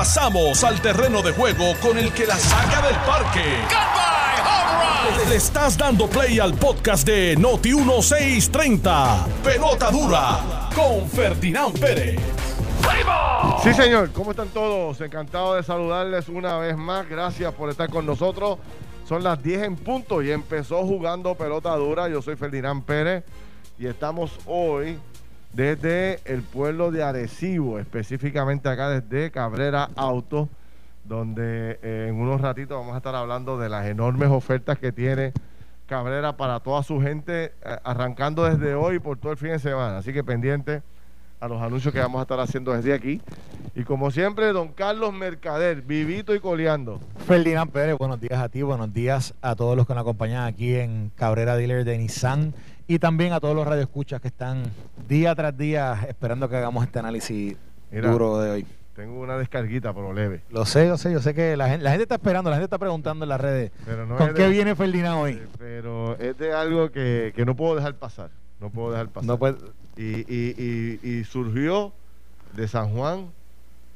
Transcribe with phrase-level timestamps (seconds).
[0.00, 3.44] Pasamos al terreno de juego con el que la saca del parque.
[5.28, 9.26] Le estás dando play al podcast de Noti 1630.
[9.44, 12.18] Pelota dura con Ferdinand Pérez.
[13.62, 14.10] Sí, señor.
[14.12, 14.98] ¿Cómo están todos?
[15.02, 17.06] Encantado de saludarles una vez más.
[17.06, 18.56] Gracias por estar con nosotros.
[19.06, 22.08] Son las 10 en punto y empezó jugando pelota dura.
[22.08, 23.22] Yo soy Ferdinand Pérez
[23.78, 24.98] y estamos hoy
[25.52, 30.48] desde el pueblo de Arecibo, específicamente acá desde Cabrera Auto,
[31.04, 35.32] donde eh, en unos ratitos vamos a estar hablando de las enormes ofertas que tiene
[35.86, 39.98] Cabrera para toda su gente, eh, arrancando desde hoy por todo el fin de semana.
[39.98, 40.82] Así que pendiente
[41.40, 43.20] a los anuncios que vamos a estar haciendo desde aquí.
[43.74, 47.00] Y como siempre, don Carlos Mercader, vivito y coleando.
[47.26, 50.76] Ferdinand Pérez, buenos días a ti, buenos días a todos los que nos acompañan aquí
[50.76, 52.54] en Cabrera Dealer de Nissan
[52.90, 54.64] y también a todos los radioescuchas que están
[55.08, 57.56] día tras día esperando que hagamos este análisis
[57.92, 58.10] Mira.
[58.10, 58.66] duro de hoy.
[58.96, 60.42] Tengo una descarguita, pero leve.
[60.50, 62.64] Lo sé, yo sé, yo sé que la gente, la gente está esperando, la gente
[62.64, 63.70] está preguntando en las redes.
[63.86, 65.32] Pero no ¿Con qué de- viene Ferdinand hoy?
[65.34, 68.30] Eh, Pero es de algo que, que no puedo dejar pasar.
[68.60, 69.26] No puedo dejar pasar.
[69.28, 69.58] No puede-
[69.96, 71.92] y, y, y, y surgió
[72.56, 73.26] de San Juan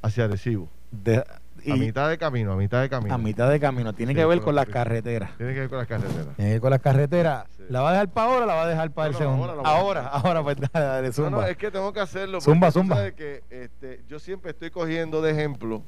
[0.02, 0.68] hacia Arecibo.
[0.92, 1.24] de-
[1.64, 3.14] y a mitad de camino, a mitad de camino.
[3.14, 3.92] a mitad de camino.
[3.92, 5.36] Tiene Sí, que ver con las carreteras.
[5.36, 6.36] Tiene que ver con las carreteras.
[6.36, 7.44] Tiene que ver con las carreteras.
[7.56, 7.62] Sí.
[7.70, 9.30] ¿La va a dejar para ahora o la va a dejar para No, el no,
[9.30, 9.62] segundo?
[9.66, 11.30] ahora Ahora, pues dale, dale, No, zumba.
[11.30, 12.40] no, es que tengo que hacerlo.
[12.40, 12.96] Zumba, zumba.
[12.96, 15.82] sabes que este, yo siempre estoy cogiendo de ejemplo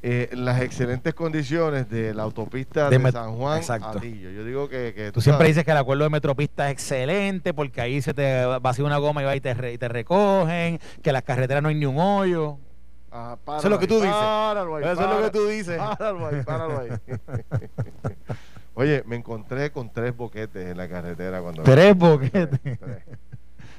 [0.00, 4.30] eh, las excelentes condiciones de la autopista De San Juan a Atillo.
[4.30, 7.80] Yo digo que, que Tú siempre dices que el acuerdo de Metropista es excelente porque
[7.80, 11.10] ahí se te vacía una goma y va y te, re- y te recogen, que
[11.12, 12.58] las carreteras no hay ni un hoyo.
[13.10, 14.10] Ah, Eso es lo que tú dices.
[14.10, 15.78] Páralo ahí, Eso es lo que tú dices.
[15.78, 16.88] Páralo ahí, páralo ahí.
[18.74, 21.62] Oye, me encontré con tres boquetes en la carretera cuando...
[21.64, 22.60] Tres boquetes.
[22.60, 23.02] Tres.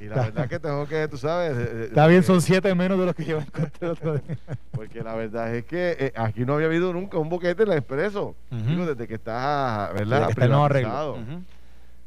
[0.01, 1.57] Y la verdad que tengo que, tú sabes...
[1.57, 4.13] eh, eh, Está bien, eh, son siete menos de los que yo encontré el otro
[4.17, 4.37] día.
[4.71, 7.75] Porque la verdad es que eh, aquí no había habido nunca un boquete en la
[7.77, 8.35] Expreso.
[8.49, 10.27] Digo, desde que está, ¿verdad?
[10.27, 10.69] Desde que está arreglo.
[10.69, 11.11] privatizado.
[11.13, 11.43] Ujú.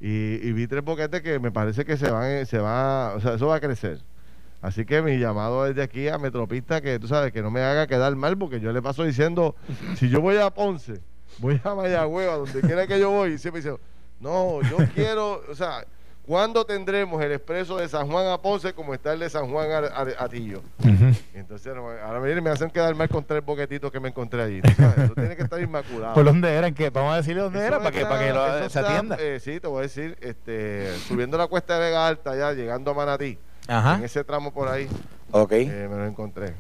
[0.01, 3.21] y, y vi tres boquetes que me parece que se van, eh, se va, o
[3.21, 4.01] sea, eso va a crecer.
[4.63, 7.87] Así que mi llamado desde aquí a Metropista que tú sabes que no me haga
[7.89, 9.57] quedar mal porque yo le paso diciendo
[9.97, 11.01] si yo voy a Ponce,
[11.39, 13.77] voy a Mayagüez, a donde quiera que yo voy, y siempre dice,
[14.21, 15.85] no, yo quiero, o sea,
[16.25, 19.69] ¿cuándo tendremos el expreso de San Juan a Ponce como está el de San Juan
[20.17, 20.63] a, Tillo?
[21.35, 24.63] Entonces ahora me me hacen quedar mal con tres boquetitos que me encontré allí.
[24.63, 26.15] tú sabes, Eso tiene que estar inmaculado.
[26.15, 26.73] ¿Por dónde eran?
[26.73, 26.91] ¿Qué?
[26.91, 29.17] Vamos a decirle dónde Eso era para que, para que lo- se está, atienda.
[29.19, 32.93] eh, sí, te voy a decir, este, subiendo la cuesta de Vega Alta, ya llegando
[32.93, 33.97] a Manatí, Ajá.
[33.97, 34.89] en ese tramo por ahí,
[35.31, 35.53] Ok.
[35.53, 36.55] eh, me lo encontré.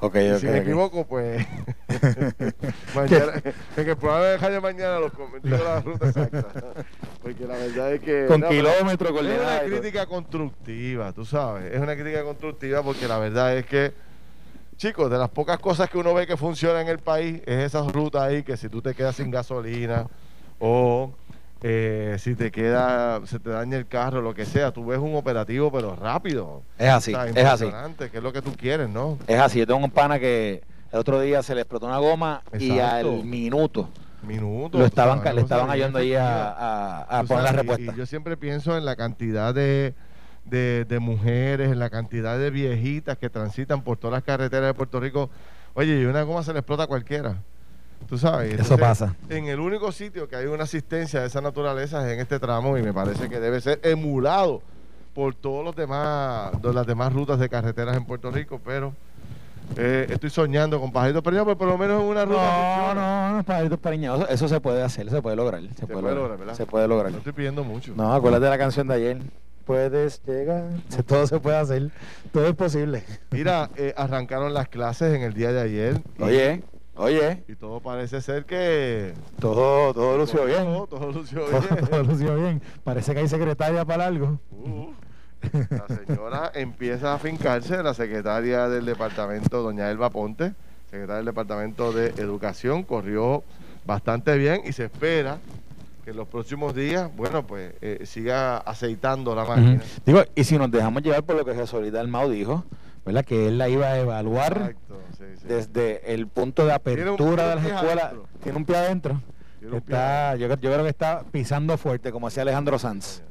[0.00, 0.38] Ok, Y ok.
[0.38, 1.44] si me equivoco, pues
[2.94, 3.32] mañana,
[3.76, 6.46] en el programa de Jaime mañana los digo la ruta exacta.
[7.20, 11.80] Porque la verdad es que Con no, kilómetros, es una crítica constructiva, tú sabes, es
[11.80, 13.92] una crítica constructiva porque la verdad es que
[14.76, 17.90] Chicos, de las pocas cosas que uno ve que funciona en el país es esas
[17.92, 20.06] rutas ahí que si tú te quedas sin gasolina
[20.60, 21.12] o
[21.62, 25.14] eh, si te queda, se te daña el carro, lo que sea, tú ves un
[25.16, 26.62] operativo pero rápido.
[26.78, 27.66] Es así, O sea, es así.
[28.10, 29.18] que es lo que tú quieres, ¿no?
[29.26, 29.58] Es así.
[29.58, 33.24] Yo tengo un pana que el otro día se le explotó una goma y al
[33.24, 33.88] minuto
[34.22, 34.80] Minutos.
[34.80, 37.92] lo estaban, le estaban ayudando ahí a, a- poner la y- respuesta.
[37.94, 39.94] Y, yo siempre pienso en la cantidad de,
[40.44, 44.74] de, de mujeres, en la cantidad de viejitas que transitan por todas las carreteras de
[44.74, 45.30] Puerto Rico.
[45.74, 47.36] Oye, y una goma se le explota a cualquiera.
[48.08, 48.58] Tú sabes.
[48.58, 49.14] Eso pasa.
[49.28, 52.78] En el único sitio que hay una asistencia de esa naturaleza es en este tramo
[52.78, 54.62] y me parece que debe ser emulado
[55.14, 58.94] por todos los demás, de las demás rutas de carreteras en Puerto Rico, pero
[59.76, 63.36] eh, estoy soñando con pajaritos pero pero por lo menos en una ruta No, no,
[63.36, 64.22] no, pajaritos pariñados.
[64.22, 65.60] Eso, eso se puede hacer, se puede lograr.
[65.78, 66.54] Se, puede lograr, ¿verdad?
[66.54, 67.10] Se puede lograr.
[67.12, 67.92] No estoy pidiendo mucho.
[67.96, 69.18] No, acuérdate de la canción de ayer.
[69.66, 70.64] Puedes llegar.
[71.06, 71.90] Todo se puede hacer.
[72.32, 73.04] Todo es posible.
[73.30, 76.00] Mira, eh, arrancaron las clases en el día de ayer.
[76.18, 79.14] y- Oye, Y todo parece ser que.
[79.40, 80.64] todo, todo lució todo, bien.
[80.90, 81.86] Todo lució Todo, bien.
[81.86, 82.62] todo lució bien.
[82.82, 84.40] Parece que hay secretaria para algo.
[84.50, 84.90] Uh,
[85.70, 90.54] la señora empieza a fincarse, la secretaria del departamento, doña Elba Ponte,
[90.90, 93.44] secretaria del departamento de Educación, corrió
[93.86, 95.38] bastante bien y se espera
[96.04, 99.80] que en los próximos días, bueno, pues eh, siga aceitando la máquina.
[100.04, 102.64] Digo, y si nos dejamos llevar por lo que Jesús Dalmau dijo,
[103.06, 103.24] ¿verdad?
[103.24, 104.98] Que él la iba a evaluar Exacto.
[105.48, 108.14] Desde el punto de apertura de las escuelas.
[108.42, 109.20] Tiene un pie adentro.
[109.60, 113.22] Está, yo, yo creo que está pisando fuerte, como hacía Alejandro Sanz.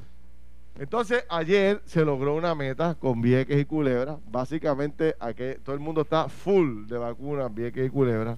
[0.79, 4.17] Entonces, ayer se logró una meta con Vieques y Culebra.
[4.29, 8.37] Básicamente, aquí todo el mundo está full de vacunas, Vieques y Culebra,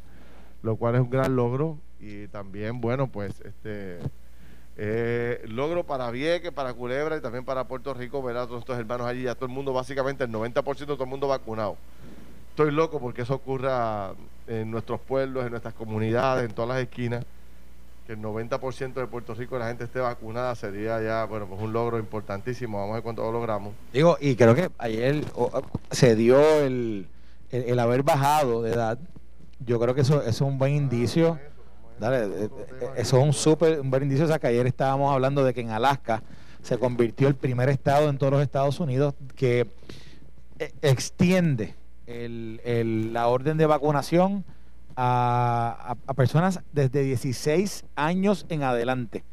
[0.61, 1.79] lo cual es un gran logro.
[1.99, 3.99] Y también, bueno, pues, este
[4.77, 8.77] eh, logro para Vieques, para Culebra y también para Puerto Rico, ver a todos estos
[8.77, 9.23] hermanos allí.
[9.23, 11.75] Ya todo el mundo, básicamente, el 90% de todo el mundo vacunado.
[12.59, 14.11] Estoy loco porque eso ocurra
[14.45, 17.23] en nuestros pueblos, en nuestras comunidades, en todas las esquinas.
[18.05, 21.71] Que el 90% de Puerto Rico la gente esté vacunada sería ya, bueno, pues un
[21.71, 22.77] logro importantísimo.
[22.77, 23.73] Vamos a ver cuánto lo logramos.
[23.93, 25.23] Digo, y creo que ayer
[25.91, 27.07] se dio el,
[27.51, 28.99] el, haber bajado de edad.
[29.65, 31.39] Yo creo que eso, eso es un buen indicio.
[31.97, 32.49] Dale, eh,
[32.81, 34.25] eh, eso es un súper un buen indicio.
[34.25, 36.23] O sea, que ayer estábamos hablando de que en Alaska
[36.61, 39.65] se convirtió el primer estado en todos los Estados Unidos que
[40.57, 41.78] eh, extiende
[42.09, 44.43] el, la orden de vacunación
[44.95, 49.23] a, personas desde 16 años en adelante.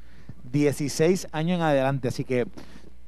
[0.52, 2.08] 16 años en adelante.
[2.08, 2.46] Así que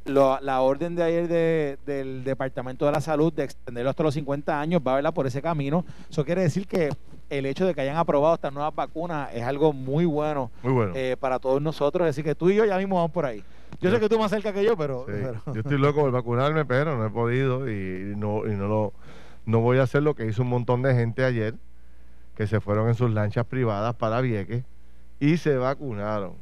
[0.05, 4.81] la orden de ayer del Departamento de la Salud de extenderlo hasta los 50 años
[4.85, 5.85] va a verla por ese camino.
[6.11, 6.91] Eso quiere decir que
[7.31, 10.51] el hecho de que hayan aprobado estas nuevas vacunas es algo muy bueno,
[10.95, 12.09] eh, para todos nosotros.
[12.09, 13.45] Así que tú y yo ya mismo vamos por ahí.
[13.81, 15.07] Yo sé que tú más cerca que yo, pero,
[15.53, 18.93] Yo estoy loco por vacunarme, pero no he podido y no, y no lo
[19.49, 21.55] no voy a hacer lo que hizo un montón de gente ayer,
[22.37, 24.63] que se fueron en sus lanchas privadas para Vieques
[25.19, 26.35] y se vacunaron.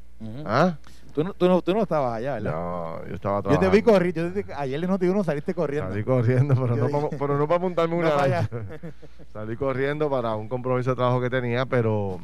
[0.45, 0.77] ¿Ah?
[1.15, 2.53] Tú no, tú, no, tú no estabas allá, ¿verdad?
[2.53, 3.53] No, yo estaba trabajando.
[3.53, 4.43] Yo te vi corriendo.
[4.57, 5.91] Ayer noté uno saliste corriendo.
[5.91, 8.51] Salí corriendo, pero, no, para, pero no para montarme una lancha.
[9.33, 12.19] Salí corriendo para un compromiso de trabajo que tenía, pero,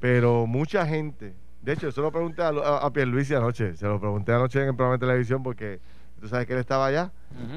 [0.00, 1.34] pero mucha gente.
[1.60, 3.76] De hecho, eso lo pregunté a, a, a Pierluisi anoche.
[3.76, 5.80] Se lo pregunté anoche en el programa de televisión porque
[6.20, 7.12] Tú sabes que él estaba allá.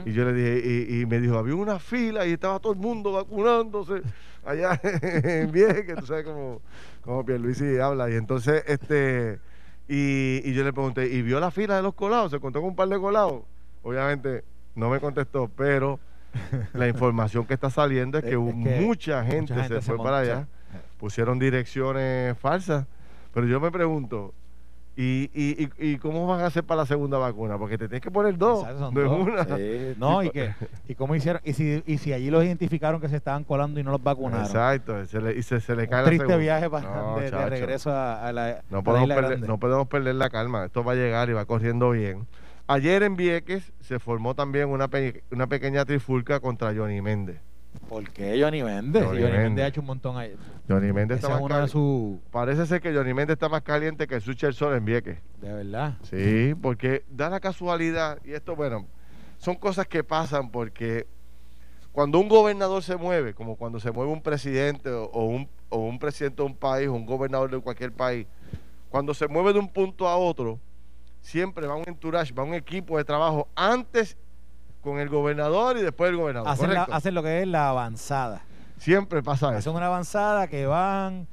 [0.06, 3.14] Y yo le dije, y, me dijo, había una fila y estaba todo el mundo
[3.14, 4.02] vacunándose
[4.46, 6.62] allá en Vieques, tú sabes cómo,
[7.02, 8.10] cómo Pierluisi habla.
[8.10, 9.40] Y entonces, este,
[9.88, 12.32] y, y, yo le pregunté, ¿y vio la fila de los colados?
[12.32, 13.44] ¿Se contó con un par de colados?
[13.84, 14.44] Obviamente
[14.76, 16.00] no me contestó, pero
[16.74, 20.48] la información que está saliendo es que, mucha, gente se, fue para allá,
[21.00, 22.86] pusieron direcciones falsas.
[23.34, 24.34] Pero yo me pregunto,
[24.98, 27.58] ¿Y, y, y, cómo van a hacer para la segunda vacuna?
[27.58, 29.48] Porque te tienes que poner dos, no una.
[29.98, 30.54] no, y, que,
[30.86, 33.84] y cómo hicieron, y si, y si allí los identificaron que se estaban colando y
[33.84, 34.46] no los vacunaron.
[34.46, 38.32] Exacto, se le, y se, se le cae Un triste viaje para, de, regreso a,
[38.34, 38.64] la.
[38.70, 41.92] No podemos, perder, no podemos perder la calma, esto va a llegar y va corriendo
[41.92, 42.28] bien.
[42.68, 44.90] Ayer en Vieques se formó también una,
[45.32, 47.40] una pequeña trifulca contra Johnny Méndez.
[47.88, 49.04] ¿Por qué Johnny Méndez?
[49.04, 49.66] Johnny, Méndez.
[49.66, 50.36] ha hecho un montón ahí.
[50.68, 51.72] Johnny Méndez está más caliente.
[51.72, 52.22] Su...
[52.32, 55.20] Parece ser que Johnny Méndez está más caliente que Sucher Sol en Vieques.
[55.42, 55.98] De verdad.
[56.04, 58.88] Sí, porque da la casualidad, y esto, bueno,
[59.38, 61.08] son cosas que pasan porque
[61.92, 66.00] cuando un gobernador se mueve, como cuando se mueve un presidente o, un, o un
[66.00, 68.28] presidente de un país o un gobernador de cualquier país,
[68.90, 70.60] cuando se mueve de un punto a otro,
[71.22, 74.18] siempre va un entourage, va un equipo de trabajo antes
[74.82, 76.50] con el gobernador y después el gobernador.
[76.50, 78.42] Hacen, lo que es la avanzada.
[78.78, 79.58] Siempre pasa eso.
[79.58, 81.28] Hacen una avanzada que van,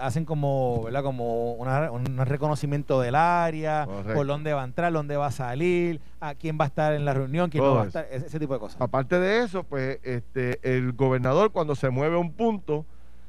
[0.00, 1.02] hacen como, ¿verdad?
[1.02, 6.34] Como un reconocimiento del área, por dónde va a entrar, dónde va a salir, a
[6.34, 8.60] quién va a estar en la reunión, quién no va a estar, ese, tipo de
[8.60, 8.80] cosas.
[8.80, 12.84] Aparte de eso, pues este, el gobernador cuando se mueve a un punto,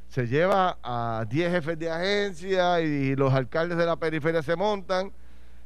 [0.09, 5.13] se lleva a 10 jefes de agencia y los alcaldes de la periferia se montan.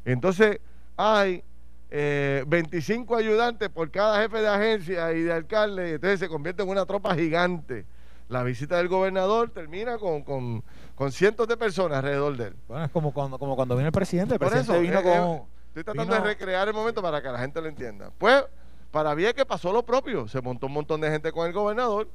[0.06, 0.60] Entonces,
[0.98, 1.44] hay
[1.90, 6.64] 25 eh, ayudantes por cada jefe de agencia y de alcalde, y entonces se convierte
[6.64, 7.86] en una tropa gigante.
[8.28, 12.56] La visita del gobernador termina con, con, cientos de personas alrededor de él.
[12.68, 14.34] Bueno, es como cuando, como cuando vino el presidente.
[14.34, 17.62] El presidente vino eh, eh, Estoy tratando de recrear el momento para que la gente
[17.62, 18.10] lo entienda.
[18.18, 18.44] Pues,
[18.90, 20.28] para que pasó lo propio.
[20.28, 22.08] Se montó un montón de gente con el gobernador,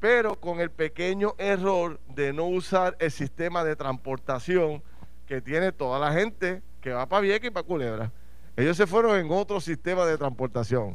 [0.00, 4.82] pero con el pequeño error de no usar el sistema de transportación
[5.26, 8.12] que tiene toda la gente que va para Vieques y para Culebra.
[8.56, 10.94] Ellos se fueron en otro sistema de transportación.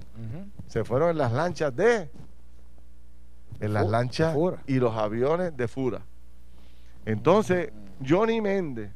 [0.67, 2.09] Se fueron en las lanchas de.
[3.59, 4.35] En las lanchas
[4.67, 6.01] y los aviones de Fura.
[7.05, 7.71] Entonces,
[8.07, 8.91] Johnny Méndez,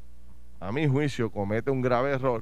[0.59, 2.41] a mi juicio, comete un grave error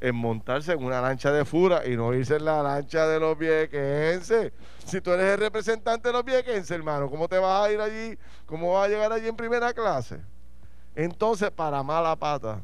[0.00, 3.36] en montarse en una lancha de Fura y no irse en la lancha de los
[3.36, 4.52] viequenses.
[4.84, 8.18] Si tú eres el representante de los viequenses, hermano, ¿cómo te vas a ir allí?
[8.46, 10.18] ¿Cómo vas a llegar allí en primera clase?
[10.94, 12.60] Entonces, para mala pata,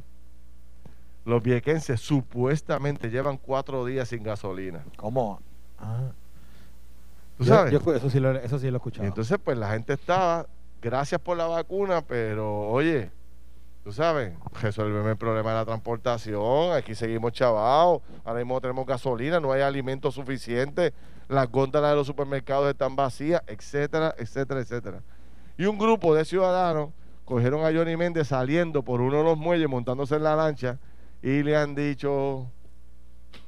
[1.25, 4.85] los viequenses supuestamente llevan cuatro días sin gasolina.
[4.97, 5.40] ¿Cómo?
[5.78, 6.11] Ah.
[7.38, 7.73] ¿Tú sabes?
[7.73, 9.07] eso, sí lo, eso sí lo he escuchado.
[9.07, 10.47] entonces, pues la gente estaba,
[10.81, 13.11] gracias por la vacuna, pero oye,
[13.83, 19.40] tú sabes, resuélveme el problema de la transportación, aquí seguimos chavados, ahora mismo tenemos gasolina,
[19.40, 20.93] no hay alimento suficiente,
[21.28, 25.00] las góndolas de los supermercados están vacías, etcétera, etcétera, etcétera.
[25.59, 26.90] Y un grupo de ciudadanos
[27.25, 30.78] cogieron a Johnny Méndez saliendo por uno de los muelles, montándose en la lancha,
[31.25, 32.50] y le han dicho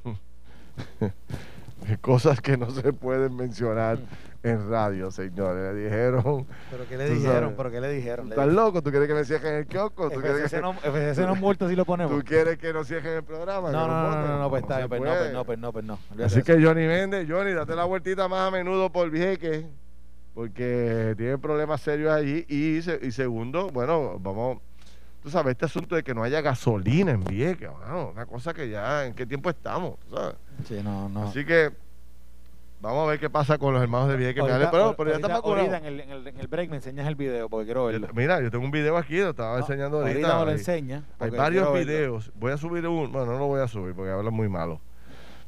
[2.01, 3.99] cosas que no se pueden mencionar
[4.41, 5.75] en radio, señores.
[5.75, 6.47] Le dijeron.
[6.71, 7.53] ¿Pero qué le dijeron?
[7.55, 8.29] ¿Pero qué le dijeron?
[8.29, 8.81] ¿Estás loco?
[8.81, 10.09] ¿Tú quieres que me cierren el kiosco?
[10.09, 10.59] ¿Tú quieres que...
[10.59, 12.17] no, FCC no muerto si lo ponemos.
[12.17, 13.71] ¿Tú quieres que nos cierren el programa?
[13.71, 15.99] No, no, no, no, no, pues está pues no, pues no, pues no, pues no.
[16.25, 19.65] Así que Johnny vende, Johnny, date la vueltita más a menudo por Vieques.
[20.33, 22.43] porque tiene problemas serios allí.
[22.49, 24.61] Y, y segundo, bueno, vamos,
[25.27, 27.69] tú sabes, este asunto de que no haya gasolina en Vieques,
[28.13, 29.95] una cosa que ya, ¿en qué tiempo estamos?
[30.09, 30.35] ¿sabes?
[30.65, 31.23] Sí, no, no.
[31.23, 31.73] Así que
[32.79, 34.39] Vamos a ver qué pasa con los hermanos de Vieques.
[34.39, 35.65] Ahorita, pero, pero ya está vacunado.
[35.65, 38.07] En el, en, el, en el break me enseñas el video porque quiero verlo.
[38.13, 40.19] Mira, yo tengo un video aquí, lo estaba enseñando ahorita.
[40.19, 41.03] Ahorita me lo enseña.
[41.17, 42.31] Hay varios videos.
[42.35, 43.09] Voy a subir uno.
[43.09, 44.79] Bueno, no lo voy a subir porque habla muy malo.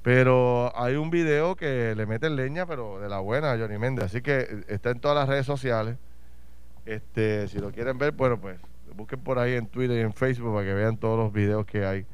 [0.02, 4.06] Pero hay un video que le meten leña, pero de la buena a Johnny Méndez.
[4.06, 5.98] Así que está en todas las redes sociales.
[6.88, 8.58] Este, si lo quieren ver, bueno, pues
[9.00, 11.86] busquen por ahí en Twitter y en Facebook para que vean todos los videos que
[11.86, 12.06] hay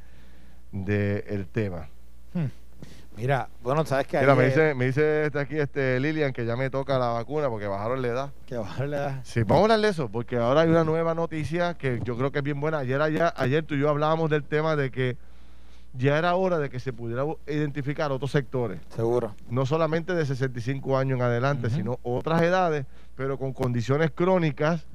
[0.72, 1.90] del tema.
[2.34, 2.46] Hmm.
[3.18, 6.58] Mira, bueno, sabes que Mira, me dice, me dice este aquí este Lilian que ya
[6.58, 8.34] me toca la vacuna porque bajaron la edad.
[8.46, 9.20] Que bajaron la edad.
[9.24, 12.32] Sí, vamos a hablar de eso, porque ahora hay una nueva noticia que yo creo
[12.32, 12.80] que es bien buena.
[12.80, 15.18] Ayer, ayer, ayer tú y yo hablábamos del tema de que
[15.98, 18.80] ya era hora de que se pudiera identificar otros sectores.
[18.96, 19.36] Seguro.
[19.50, 22.86] No solamente de 65 años en adelante, sino otras edades,
[23.16, 24.86] pero con condiciones crónicas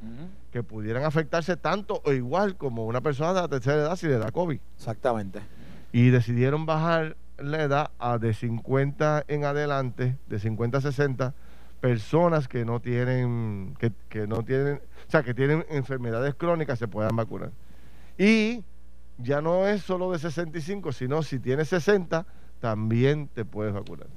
[0.53, 4.19] que pudieran afectarse tanto o igual como una persona de la tercera edad si le
[4.19, 4.59] da COVID.
[4.77, 5.41] Exactamente.
[5.93, 11.35] Y decidieron bajar la edad a de 50 en adelante, de 50 a 60,
[11.81, 16.89] personas que no tienen, que, que no tienen, o sea, que tienen enfermedades crónicas se
[16.89, 17.51] puedan vacunar.
[18.19, 18.63] Y
[19.23, 22.27] ya no es solo de 65, sino si tienes 60,
[22.61, 24.09] también te puedes vacunar.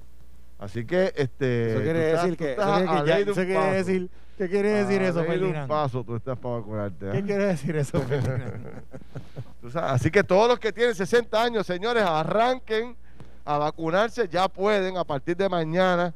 [0.59, 5.63] Así que este eso quiere decir que, eso quiere decir ¿Qué quiere decir eso, Ferdinand?
[5.63, 7.09] un paso tú estás para vacunarte.
[7.09, 7.11] ¿eh?
[7.13, 8.83] ¿Qué quiere decir eso, Ferdinand?
[9.75, 12.95] así que todos los que tienen 60 años, señores, arranquen
[13.45, 16.13] a vacunarse, ya pueden a partir de mañana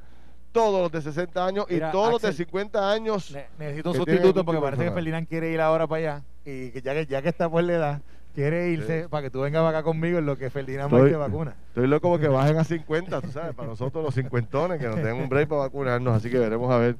[0.52, 3.36] todos los de 60 años y todos los de 50 años.
[3.60, 6.94] necesito un sustituto porque parece que Ferdinand quiere ir ahora para allá y que ya
[6.94, 8.02] que ya que está por la edad
[8.38, 11.56] quiere irse para que tú vengas acá conmigo en lo que Ferdinand estoy, te vacuna.
[11.70, 15.16] Estoy loco porque bajen a 50, tú sabes, para nosotros los cincuentones que nos den
[15.16, 16.98] un break para vacunarnos, así que veremos a ver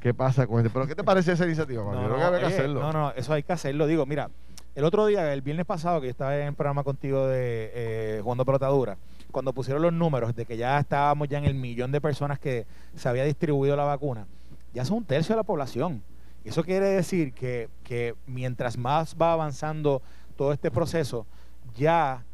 [0.00, 0.70] qué pasa con este.
[0.70, 2.80] Pero ¿qué te parece esa iniciativa, No, no, que que hacerlo.
[2.80, 3.86] No, no, eso hay que hacerlo.
[3.86, 4.28] Digo, mira,
[4.74, 8.20] el otro día, el viernes pasado, que yo estaba en el programa contigo de eh,
[8.20, 8.96] Jugando Pelotadura,
[9.30, 12.66] cuando pusieron los números de que ya estábamos ya en el millón de personas que
[12.96, 14.26] se había distribuido la vacuna,
[14.74, 16.02] ya son un tercio de la población.
[16.44, 20.02] Eso quiere decir que, que mientras más va avanzando
[20.42, 21.24] todo este proceso,
[21.76, 22.24] ya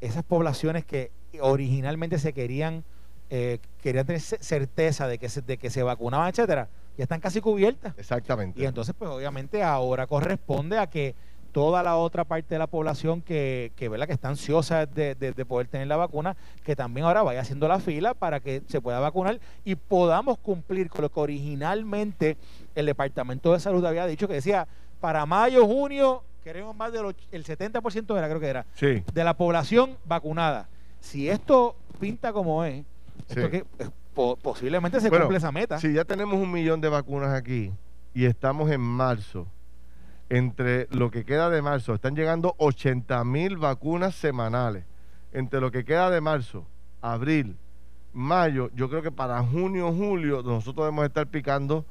[0.00, 2.82] esas poblaciones que originalmente se querían,
[3.30, 7.40] eh, querían tener certeza de que se, de que se vacunaban, etcétera, ya están casi
[7.40, 7.96] cubiertas.
[7.98, 8.60] Exactamente.
[8.60, 11.14] Y entonces, pues obviamente ahora corresponde a que
[11.52, 15.68] toda la otra parte de la población que, que, que está ansiosa de, de, poder
[15.68, 19.38] tener la vacuna, que también ahora vaya haciendo la fila para que se pueda vacunar
[19.64, 22.36] y podamos cumplir con lo que originalmente
[22.74, 24.66] el Departamento de Salud había dicho, que decía,
[25.00, 29.96] para mayo, junio, queremos más del el 70% era, creo que era, de la población
[30.04, 30.68] vacunada.
[31.00, 32.84] Si esto pinta como es,
[33.28, 33.90] esto que, eh,
[34.40, 35.80] posiblemente se cumple esa meta.
[35.80, 37.72] Si ya tenemos un millón de vacunas aquí
[38.14, 39.48] y estamos en marzo,
[40.28, 44.84] entre lo que queda de marzo, están llegando 80 mil vacunas semanales.
[45.32, 46.64] Entre lo que queda de marzo,
[47.02, 47.56] abril,
[48.12, 51.84] mayo, yo creo que para junio, julio, nosotros debemos estar picando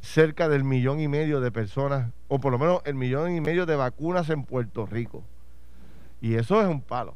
[0.00, 3.66] cerca del millón y medio de personas, o por lo menos el millón y medio
[3.66, 5.24] de vacunas en Puerto Rico.
[6.20, 7.12] Y eso es un palo.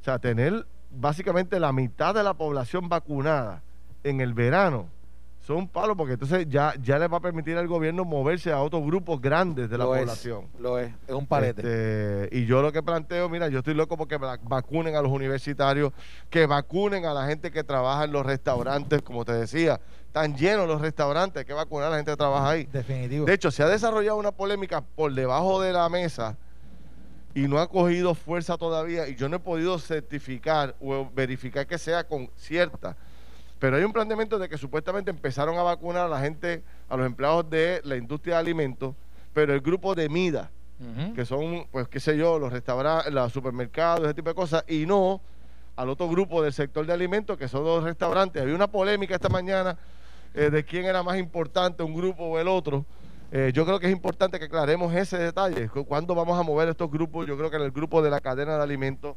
[0.00, 3.62] O sea, tener básicamente la mitad de la población vacunada
[4.02, 4.88] en el verano
[5.46, 8.82] son palos porque entonces ya, ya le va a permitir al gobierno moverse a otros
[8.82, 10.46] grupos grandes de la población.
[10.58, 11.60] Lo es, es un palete.
[11.60, 15.92] Este, y yo lo que planteo, mira, yo estoy loco porque vacunen a los universitarios,
[16.30, 20.66] que vacunen a la gente que trabaja en los restaurantes, como te decía, están llenos
[20.66, 22.64] los restaurantes, hay que vacunar a la gente que trabaja ahí.
[22.64, 23.26] Definitivo.
[23.26, 26.38] De hecho, se ha desarrollado una polémica por debajo de la mesa
[27.34, 31.76] y no ha cogido fuerza todavía y yo no he podido certificar o verificar que
[31.76, 32.96] sea con cierta
[33.58, 37.06] pero hay un planteamiento de que supuestamente empezaron a vacunar a la gente, a los
[37.06, 38.94] empleados de la industria de alimentos,
[39.32, 40.50] pero el grupo de MIDA,
[41.14, 44.84] que son, pues, qué sé yo, los restaurantes, los supermercados, ese tipo de cosas, y
[44.84, 45.20] no
[45.76, 48.42] al otro grupo del sector de alimentos, que son los restaurantes.
[48.42, 49.76] Había una polémica esta mañana
[50.34, 52.84] eh, de quién era más importante, un grupo o el otro.
[53.32, 55.68] Eh, yo creo que es importante que aclaremos ese detalle.
[55.68, 57.26] ¿Cuándo vamos a mover estos grupos?
[57.26, 59.16] Yo creo que en el grupo de la cadena de alimentos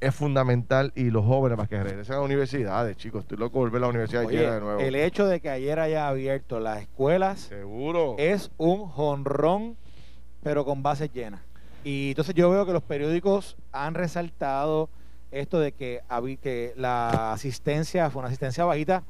[0.00, 3.22] es fundamental y los jóvenes para que regresen a las universidades, chicos.
[3.22, 4.80] Estoy loco de volver a la universidad de nuevo.
[4.80, 8.16] El hecho de que ayer haya abierto las escuelas Seguro.
[8.18, 9.76] es un jonrón,
[10.42, 11.40] pero con bases llenas.
[11.84, 14.88] Y entonces yo veo que los periódicos han resaltado
[15.30, 16.00] esto de que,
[16.40, 19.02] que la asistencia fue una asistencia bajita,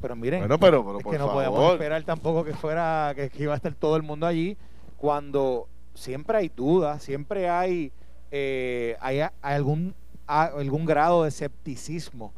[0.00, 3.56] pero miren, bueno, pero, es que no podemos esperar tampoco que fuera que, iba a
[3.56, 4.56] estar todo el mundo allí
[4.96, 7.92] cuando siempre hay dudas, siempre hay,
[8.30, 9.94] eh, hay algún
[10.28, 12.32] algún grado de escepticismo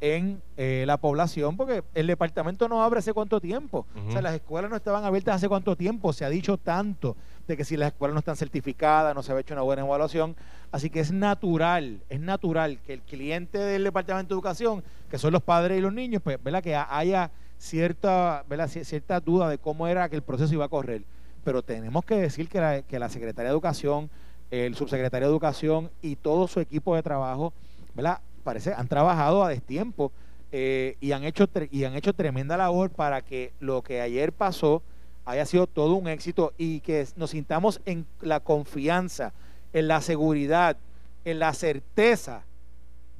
[0.00, 3.86] en eh, la población, porque el departamento no abre hace cuánto tiempo.
[4.08, 6.12] O sea, las escuelas no estaban abiertas hace cuánto tiempo.
[6.12, 9.40] Se ha dicho tanto de que si las escuelas no están certificadas, no se ha
[9.40, 10.36] hecho una buena evaluación.
[10.70, 15.32] Así que es natural, es natural que el cliente del departamento de educación, que son
[15.32, 16.62] los padres y los niños, pues, ¿verdad?
[16.62, 18.68] Que haya cierta, ¿verdad?
[18.68, 21.04] cierta duda de cómo era que el proceso iba a correr.
[21.44, 24.10] Pero tenemos que decir que la, que la Secretaría de Educación,
[24.50, 27.52] el subsecretario de Educación y todo su equipo de trabajo,
[27.94, 28.20] ¿verdad?
[28.46, 30.12] parece, han trabajado a destiempo
[30.52, 34.82] eh, y, han hecho y han hecho tremenda labor para que lo que ayer pasó
[35.24, 39.32] haya sido todo un éxito y que nos sintamos en la confianza,
[39.72, 40.76] en la seguridad,
[41.24, 42.44] en la certeza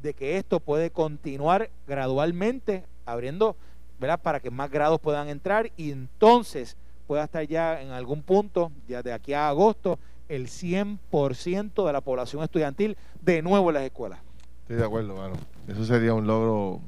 [0.01, 3.57] de que esto puede continuar gradualmente abriendo,
[3.99, 4.21] ¿verdad?
[4.21, 6.77] Para que más grados puedan entrar y entonces
[7.09, 12.01] pueda estar ya en algún punto, ya de aquí a agosto, el 100% de la
[12.01, 14.19] población estudiantil de nuevo en las escuelas.
[14.63, 15.35] Estoy de acuerdo, mano.
[15.69, 16.81] Eso sería un logro.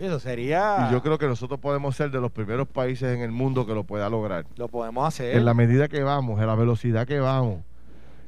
[0.00, 0.88] Eso sería.
[0.88, 3.74] Y yo creo que nosotros podemos ser de los primeros países en el mundo que
[3.74, 4.46] lo pueda lograr.
[4.56, 5.36] Lo podemos hacer.
[5.36, 7.60] En la medida que vamos, en la velocidad que vamos.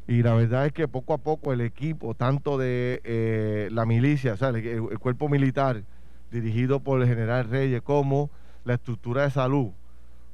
[0.06, 4.34] Y la verdad es que poco a poco el equipo, tanto de eh, la milicia,
[4.34, 5.82] o sea, el, cuerpo militar
[6.30, 8.30] dirigido por el general Reyes, como
[8.64, 9.70] la estructura de salud,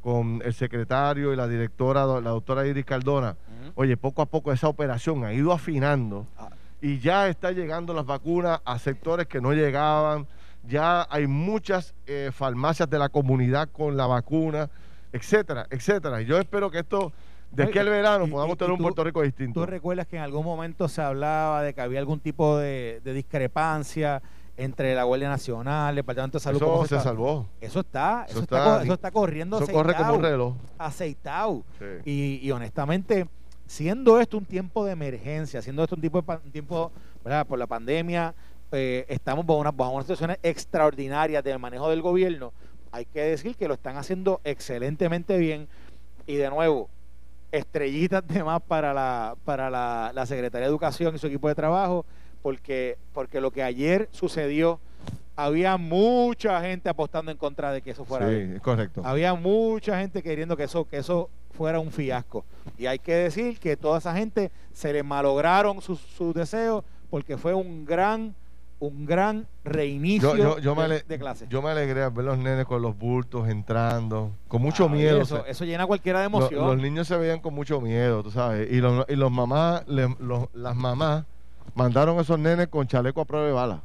[0.01, 3.37] con el secretario y la directora, la doctora Iris Cardona,
[3.75, 6.27] oye, poco a poco esa operación ha ido afinando.
[6.39, 6.51] Ah,
[6.81, 10.27] y ya está llegando las vacunas a sectores que no llegaban,
[10.67, 14.71] ya hay muchas eh, farmacias de la comunidad con la vacuna,
[15.13, 16.23] etcétera, etcétera.
[16.23, 17.13] Yo espero que esto,
[17.51, 19.61] de aquí al verano, podamos tener un Puerto Rico distinto.
[19.61, 24.23] ¿Tú recuerdas que en algún momento se hablaba de que había algún tipo de, discrepancia?
[24.57, 26.61] entre la Guardia Nacional, el Departamento de Salud.
[26.61, 27.47] Eso se, salvó.
[27.63, 30.55] Eso está, eso, está, eso está corriendo eso corre como un reloj.
[30.77, 31.65] Aceitado.
[32.05, 33.27] Y honestamente,
[33.71, 36.91] siendo esto un tiempo de emergencia, siendo esto un, tipo de, un tiempo
[37.47, 38.35] por la pandemia,
[38.73, 42.53] eh, estamos bajo, una, unas situaciones extraordinarias de manejo del gobierno,
[42.91, 45.69] hay que decir que lo están haciendo excelentemente bien.
[46.27, 46.91] Y de nuevo,
[47.53, 51.55] estrellitas de más para la, para la, la Secretaría de Educación y su equipo de
[51.55, 52.05] trabajo,
[52.43, 54.81] porque, porque lo que ayer sucedió
[55.37, 58.29] había mucha gente apostando en contra de que eso fuera.
[58.29, 59.03] Sí, correcto.
[59.05, 62.45] Había mucha gente queriendo que eso, que eso fuera un fiasco.
[62.79, 66.01] Y hay que decir que toda esa gente se le malograron sus,
[66.35, 68.35] deseos porque fue un gran
[68.79, 71.47] un gran reinicio de, clase.
[71.51, 75.21] Yo me alegré ver los nenes con los bultos entrando, con mucho miedo.
[75.21, 76.67] Eso, eso, llena cualquiera de emoción.
[76.67, 78.73] los niños se veían con mucho miedo, tú sabes.
[78.73, 81.27] Y, los, y los mamás, las mamás
[81.75, 83.83] mandaron esos nenes con chaleco a prueba de bala.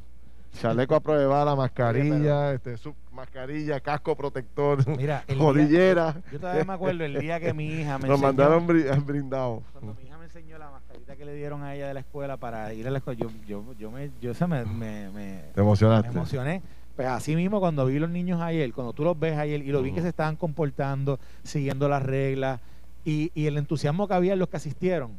[0.60, 6.22] Chaleco a prueba bala, mascarilla, este, su mascarilla, casco protector, Mira, jodillera.
[6.32, 8.66] yo todavía me acuerdo el día que mi hija me Nos mandaron
[9.06, 9.64] brindados.
[9.74, 12.38] Cuando mi hija me enseñó la mascarita que le dieron a ella de la escuela
[12.38, 15.62] para ir a la escuela, yo, yo, yo me, yo se me, me, me, ¿Te
[15.62, 16.10] emocionaste?
[16.10, 16.62] me emocioné.
[16.96, 19.82] Pues así mismo cuando vi los niños ayer, cuando tú los ves ayer y lo
[19.82, 22.62] vi que se estaban comportando, siguiendo las reglas
[23.04, 25.12] y, y el entusiasmo que había en los que asistieron.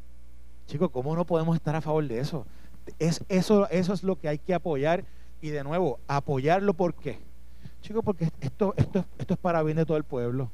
[0.67, 2.47] Chicos, ¿cómo no podemos estar a favor de eso?
[2.99, 5.05] Es, eso, eso es lo que hay que apoyar
[5.41, 7.19] y de nuevo, apoyarlo, ¿por qué?
[7.83, 10.51] Chicos, porque esto, esto, esto es para bien de todo el pueblo.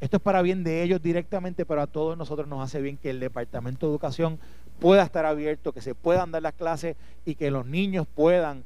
[0.00, 3.10] Esto es para bien de ellos directamente, pero a todos nosotros nos hace bien que
[3.10, 4.38] el Departamento de Educación
[4.78, 8.64] pueda estar abierto, que se puedan dar las clases y que los niños puedan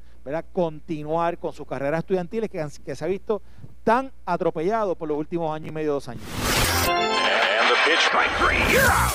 [0.51, 3.41] continuar con sus carreras estudiantiles que, que se ha visto
[3.83, 6.23] tan atropellado por los últimos años y medio, dos años.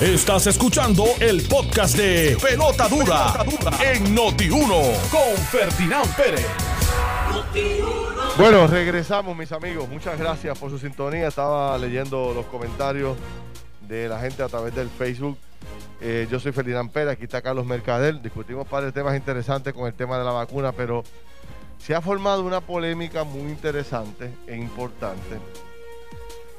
[0.01, 3.45] Estás escuchando el podcast de Pelota Dura,
[3.81, 6.45] en Noti1 con Ferdinand Pérez.
[8.37, 9.87] Bueno, regresamos mis amigos.
[9.87, 11.29] Muchas gracias por su sintonía.
[11.29, 13.15] Estaba leyendo los comentarios
[13.87, 15.37] de la gente a través del Facebook.
[16.01, 18.21] Eh, yo soy Ferdinand Pérez, aquí está Carlos Mercader.
[18.21, 21.03] Discutimos varios temas interesantes con el tema de la vacuna, pero
[21.79, 25.37] se ha formado una polémica muy interesante e importante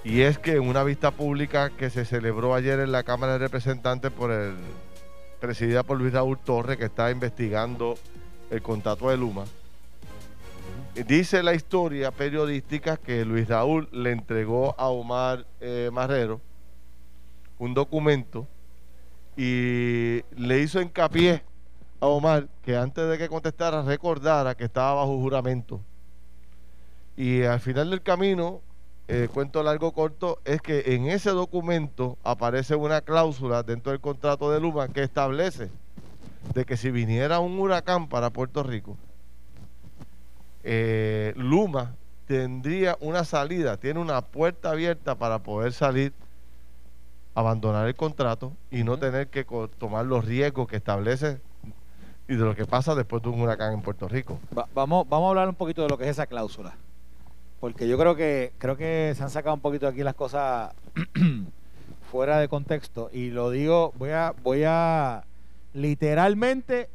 [0.08, 3.40] y es que en una vista pública que se celebró ayer en la Cámara de
[3.40, 4.54] Representantes por el
[5.38, 7.98] presidida por Luis Raúl Torres, que está investigando
[8.50, 9.44] el contrato de Luma,
[11.06, 16.40] dice la historia periodística que Luis Raúl le entregó a Omar eh, Marrero
[17.58, 18.46] un documento
[19.36, 21.42] y le hizo hincapié
[22.00, 25.82] a Omar que antes de que contestara recordara que estaba bajo juramento.
[27.14, 28.62] Y al final del camino
[29.10, 34.50] eh, cuento largo corto, es que en ese documento aparece una cláusula dentro del contrato
[34.50, 35.70] de Luma que establece
[36.52, 38.98] de que si viniera un huracán para Puerto Rico,
[40.62, 41.94] eh, Luma
[42.26, 46.12] tendría una salida, tiene una puerta abierta para poder salir,
[47.34, 49.46] abandonar el contrato y no tener que
[49.78, 51.40] tomar los riesgos que establece
[52.28, 54.38] y de lo que pasa después de un huracán en Puerto Rico.
[54.74, 56.76] vamos, vamos a hablar un poquito de lo que es esa cláusula.
[57.60, 60.72] Porque yo creo que creo que se han sacado un poquito aquí las cosas
[62.10, 65.24] fuera de contexto y lo digo, voy a voy a
[65.74, 66.88] literalmente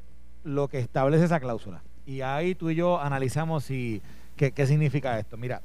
[0.44, 1.84] lo que establece esa cláusula.
[2.06, 4.02] Y ahí tú y yo analizamos si
[4.36, 5.38] qué, qué significa esto.
[5.38, 5.62] Mira,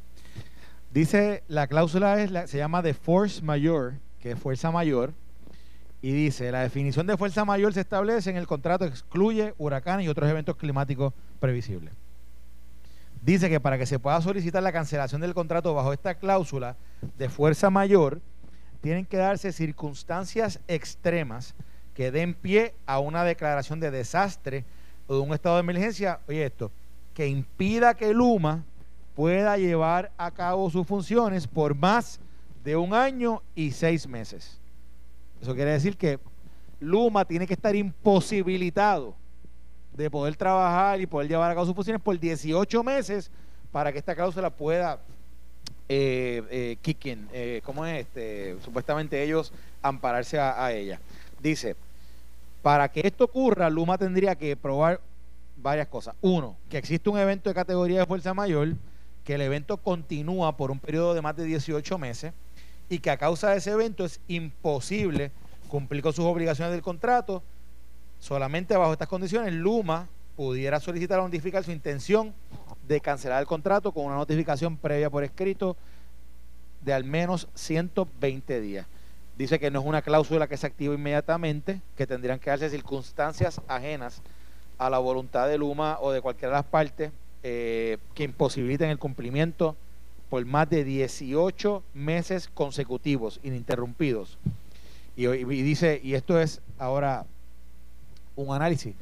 [0.93, 5.13] dice la cláusula es la, se llama de force mayor, que es fuerza mayor
[6.01, 10.09] y dice, la definición de fuerza mayor se establece en el contrato, excluye huracanes y
[10.09, 11.93] otros eventos climáticos previsibles.
[13.29, 16.77] Dice que para que se pueda solicitar la cancelación del contrato bajo esta cláusula
[17.19, 18.23] de fuerza mayor,
[18.81, 21.55] tienen que darse circunstancias extremas
[21.93, 24.65] que den pie a una declaración de desastre
[25.09, 26.73] o de un estado de emergencia, oye esto,
[27.13, 28.65] que impida que Luma
[29.15, 32.21] pueda llevar a cabo sus funciones por más
[32.65, 34.59] de un año y seis meses.
[35.43, 36.19] Eso quiere decir que
[36.81, 39.15] Luma tiene que estar imposibilitado
[39.99, 43.31] de poder trabajar y poder llevar a cabo sus funciones por 18 meses
[43.73, 45.01] para que esta cláusula pueda
[45.89, 46.97] eh, eh,
[47.33, 48.07] eh, ¿cómo es?
[48.07, 51.01] Este, supuestamente ellos ampararse a, ella.
[51.43, 51.77] Dice,
[52.63, 55.01] para que esto ocurra, Luma tendría que probar
[55.57, 56.15] varias cosas.
[56.21, 58.75] Uno, que existe un evento de categoría de fuerza mayor,
[59.25, 62.33] que el evento continúa por un periodo de más de 18 meses
[62.89, 65.33] y que a causa de ese evento es imposible
[65.69, 67.43] cumplir con sus obligaciones del contrato.
[68.21, 72.35] Solamente bajo estas condiciones, Luma pudiera solicitar o notificar su intención
[72.87, 75.77] de cancelar el contrato con una notificación previa por escrito
[76.83, 78.87] de al menos 120 días.
[79.37, 83.61] Dice que no es una cláusula que se activa inmediatamente, que tendrían que darse circunstancias
[83.69, 84.23] ajenas
[84.79, 88.99] a la voluntad de Luma o de cualquiera de las partes eh, que imposibiliten el
[88.99, 89.77] cumplimiento
[90.29, 94.39] por más de 18 meses consecutivos, ininterrumpidos.
[95.17, 97.27] Y, dice, y esto es ahora
[98.43, 98.95] un análisis,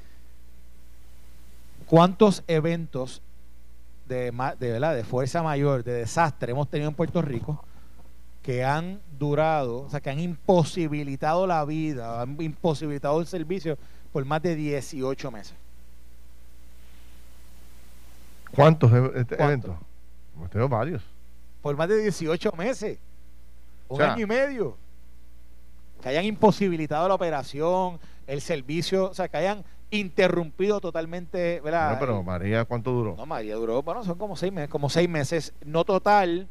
[1.87, 3.23] ¿cuántos eventos
[4.09, 4.95] de, de, ¿verdad?
[4.95, 7.63] de fuerza mayor, de desastre hemos tenido en Puerto Rico
[8.43, 13.77] que han durado, o sea, que han imposibilitado la vida, han imposibilitado el servicio
[14.13, 15.55] por más de 18 meses?
[18.55, 19.77] ¿Cuántos e-, eventos?
[20.37, 21.03] Hemos tenido varios
[21.67, 22.97] por más de 18 meses,
[23.89, 24.77] un año y medio,
[26.01, 31.93] que hayan imposibilitado la operación, el servicio, o sea, que hayan interrumpido totalmente, ¿verdad?
[31.93, 33.15] No, pero María, ¿cuánto duró?
[33.17, 36.49] No, María duró, bueno, son como seis meses, como seis meses, no total,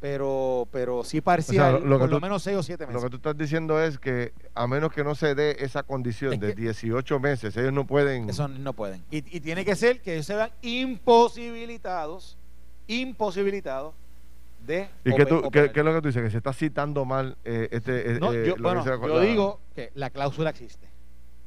[0.00, 3.02] pero, pero sí parcial, por lo menos seis o siete meses.
[3.02, 6.38] Lo que tú estás diciendo es que a menos que no se dé esa condición
[6.38, 8.30] de 18 meses, ellos no pueden...
[8.30, 9.04] Eso no pueden.
[9.10, 12.36] Y, y tiene que ser que ellos se vean imposibilitados,
[12.86, 13.94] imposibilitados
[15.04, 16.22] ¿Y qué, tú, qué, es lo que tú dices?
[16.22, 18.12] Que se está citando mal eh, este...
[18.12, 20.88] Eh, no, eh, bueno, yo digo que la cláusula existe.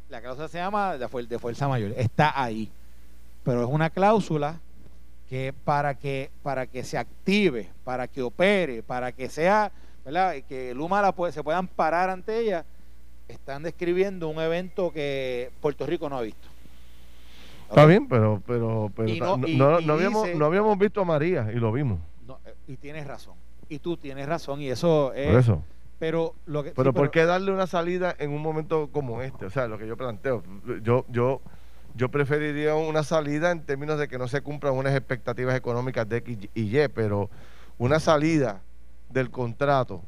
[0.10, 1.94] La cláusula se llama de, de fuerza mayor.
[1.98, 2.70] Está ahí.
[3.44, 4.60] Pero es una cláusula
[5.30, 9.72] que para que para que se active, para que opere, para que sea,
[10.04, 10.36] ¿verdad?
[10.48, 12.65] Que Luma la puede, se puedan parar ante ella,
[13.28, 16.48] están describiendo un evento que Puerto Rico no ha visto.
[17.70, 21.72] Está bien, pero pero, pero no, no, habíamos, no habíamos visto a María y lo
[21.72, 22.00] vimos
[22.68, 23.36] y tienes razón.
[23.70, 25.30] Y tú tienes razón y eso es...
[25.30, 25.63] Por eso.
[26.06, 29.48] Pero, lo que, pero, ¿por qué darle una salida en un momento como este?
[29.48, 30.44] O sea, lo que yo planteo.
[30.84, 31.41] Yo, yo,
[31.96, 36.18] yo preferiría una salida en términos de que no se cumplan unas expectativas económicas de
[36.18, 37.32] X y Y, pero
[37.80, 38.62] una salida
[39.10, 40.04] del contrato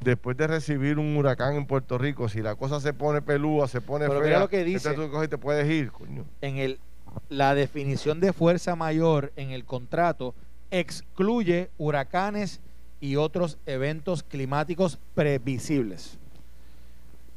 [0.00, 3.82] después de recibir un huracán en Puerto Rico, si la cosa se pone pelúa, se
[3.82, 6.24] pone pero fea, lo que dice, tú te puedes ir, coño.
[6.40, 6.80] En el,
[7.28, 10.34] la definición de fuerza mayor en el contrato
[10.70, 12.62] excluye huracanes
[13.04, 16.18] y otros eventos climáticos previsibles.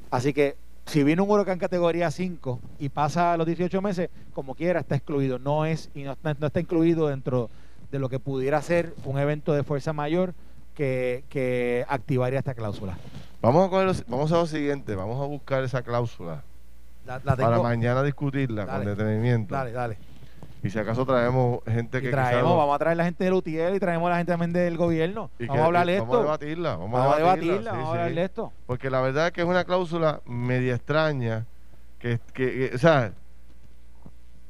[0.10, 4.80] Así que si viene un huracán categoría 5 y pasa los 18 meses, como quiera,
[4.80, 5.39] está excluido.
[5.39, 7.49] No es y no está, incluido dentro
[7.91, 10.34] de lo que pudiera ser un evento de fuerza mayor
[10.73, 12.97] que, activaría esta cláusula.
[13.41, 16.43] Vamos a, vamos a lo siguiente, vamos a buscar esa cláusula
[17.25, 19.53] para mañana discutirla con detenimiento.
[19.53, 19.97] Dale, dale.
[20.63, 23.80] Y si acaso traemos gente que traemos, vamos a traer la gente del UTIEL y
[23.80, 25.30] traemos la gente también del gobierno.
[25.39, 26.06] vamos a hablar de esto.
[26.08, 26.76] Vamos a debatirla.
[26.76, 28.54] Vamos, a debatirla, vamos a hablar de esto.
[28.65, 31.46] Porque la verdad es que es una cláusula media extraña.
[32.00, 33.13] Que, que, o sea,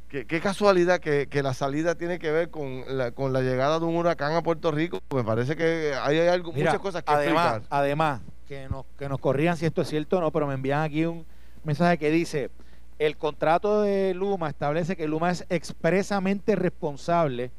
[0.10, 3.96] qué casualidad que, la salida tiene que ver con la, con la llegada de un
[3.96, 5.00] huracán a Puerto Rico.
[5.14, 7.78] Me parece que hay, algo, muchas cosas que además, explicar.
[7.78, 10.82] Además, que nos, que nos corrían si esto es cierto o no, pero me envían
[10.82, 11.26] aquí un
[11.64, 12.50] mensaje que dice
[13.00, 17.52] el contrato de Luma establece que Luma es expresamente responsable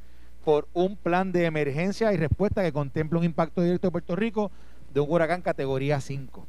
[0.44, 4.50] por un plan de emergencia y respuesta que contempla un impacto directo de Puerto Rico
[4.92, 6.46] de un huracán categoría 5.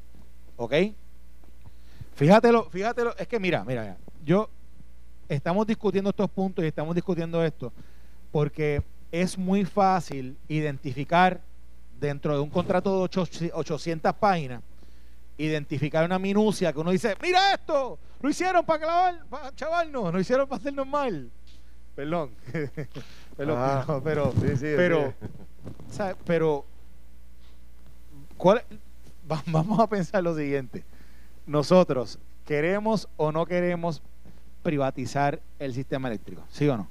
[0.57, 0.73] ¿Ok?
[2.15, 4.49] Fíjatelo, fíjatelo, es que mira, mira, yo
[5.27, 7.71] estamos discutiendo estos puntos y estamos discutiendo esto
[8.31, 11.41] porque es muy fácil identificar
[11.99, 14.61] dentro de un contrato de 800 páginas,
[15.39, 20.11] identificar una minucia que uno dice, mira esto, lo hicieron para clavar, para chaval, no,
[20.11, 21.31] lo hicieron para hacernos mal.
[21.95, 22.31] Perdón,
[23.47, 25.13] ah, pero, pero,
[26.25, 26.65] pero,
[29.45, 30.83] vamos a pensar lo siguiente.
[31.45, 34.01] Nosotros, ¿queremos o no queremos
[34.61, 36.43] privatizar el sistema eléctrico?
[36.49, 36.87] ¿Sí o no?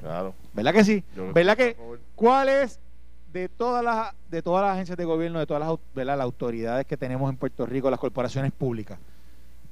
[0.00, 0.34] Claro.
[0.54, 1.04] ¿Verdad que sí?
[1.34, 1.76] ¿Verdad que
[2.14, 2.78] cuál es
[3.32, 6.96] de todas las de todas las agencias de gobierno, de todas las, las autoridades que
[6.96, 8.98] tenemos en Puerto Rico, las corporaciones públicas?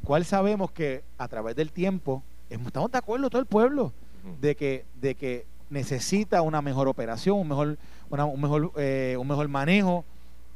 [0.04, 3.92] ¿Cuál sabemos que a través del tiempo estamos de acuerdo todo el pueblo
[4.40, 9.48] de que de que necesita una mejor operación, un mejor un mejor eh, un mejor
[9.48, 10.04] manejo,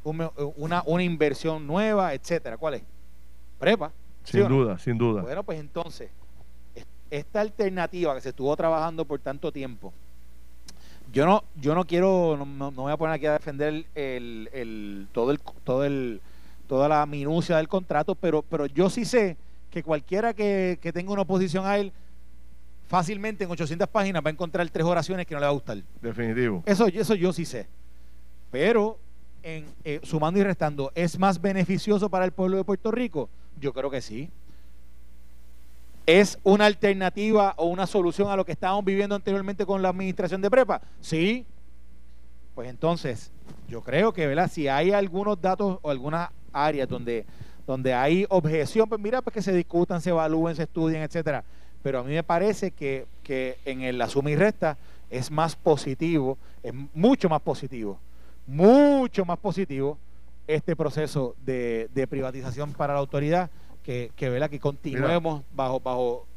[0.03, 2.57] una, una inversión nueva, etcétera?
[2.57, 2.83] ¿Cuál es?
[3.59, 3.91] Prepa.
[4.23, 5.21] Sin duda, sin duda.
[5.21, 6.09] Bueno, pues entonces
[7.09, 9.93] esta alternativa que se estuvo trabajando por tanto tiempo,
[11.15, 15.31] yo no, yo no quiero, no, voy a poner aquí a defender el, el, todo
[15.31, 16.19] el, todo el,
[16.67, 19.37] toda la minucia del contrato, pero, pero yo sí sé
[19.71, 21.93] que cualquiera que, tenga una oposición a él,
[22.89, 25.77] fácilmente en 800 páginas va a encontrar tres oraciones que no le va a gustar.
[26.01, 26.63] Definitivo.
[26.65, 27.65] Eso, eso yo sí sé.
[28.51, 28.99] Pero,
[29.41, 33.29] en, eh, sumando y restando, ¿es más beneficioso para el pueblo de Puerto Rico?
[33.57, 34.29] Yo creo que sí.
[36.05, 40.41] ¿Es una alternativa o una solución a lo que estábamos viviendo anteriormente con la administración
[40.41, 40.81] de prepa?
[41.01, 41.45] Sí.
[42.53, 43.31] Pues entonces,
[43.67, 44.49] yo creo que, ¿verdad?
[44.51, 47.25] Si hay algunos datos o algunas áreas donde,
[47.65, 51.43] donde hay objeción, pues mira, pues que se discutan, se evalúen, se estudien, etcétera.
[51.81, 53.07] Pero a mí me parece que,
[53.65, 54.77] en el la suma y resta
[55.09, 57.99] es más positivo, es mucho más positivo,
[58.45, 59.97] mucho más positivo
[60.47, 63.49] este proceso de, de privatización para la autoridad
[63.85, 66.27] que, que, que continuemos bajo, bajo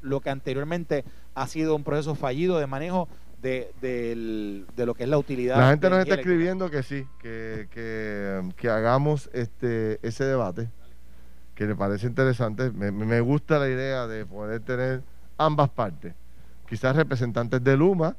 [0.00, 3.08] lo que anteriormente ha sido un proceso fallido de manejo
[3.42, 5.58] de, de, lo que es la utilidad.
[5.58, 7.68] La gente nos está escribiendo que sí, que,
[8.56, 10.70] que, hagamos este ese debate,
[11.54, 12.70] que le parece interesante.
[12.70, 15.02] Me, me, gusta la idea de poder tener
[15.36, 16.14] ambas partes,
[16.66, 18.16] quizás representantes de Luma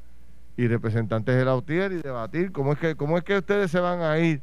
[0.56, 3.80] y representantes de la UTIER y debatir cómo es que cómo es que ustedes se
[3.80, 4.40] van a ir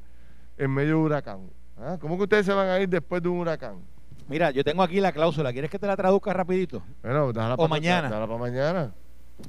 [0.57, 1.39] en medio de un huracán.
[1.79, 1.97] ¿Ah?
[1.99, 3.92] ¿Cómo que ustedes se van a ir después de un huracán?
[4.27, 5.51] Mira, yo tengo aquí la cláusula.
[5.51, 6.81] ¿Quieres que te la traduzca rapidito?
[7.01, 8.09] Bueno, o mañana.
[8.09, 8.91] para mañana.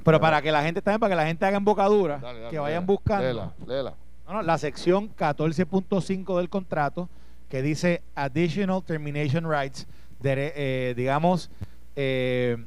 [0.03, 3.23] Pero para que la gente también, para que la gente haga embocadura, que vayan buscando.
[3.23, 3.93] Léela, léela.
[4.27, 7.09] No, no, la sección 14.5 del contrato
[7.49, 9.87] que dice Additional Termination Rights,
[10.23, 11.51] eh, digamos,
[11.95, 12.57] eh,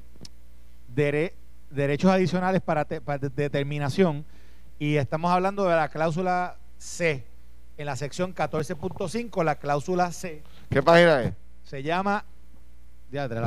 [0.88, 4.25] derechos adicionales para, para determinación.
[4.79, 7.25] Y estamos hablando de la cláusula C.
[7.77, 10.42] En la sección 14.5, la cláusula C.
[10.71, 11.35] ¿Qué página es?
[11.69, 12.25] Se llama.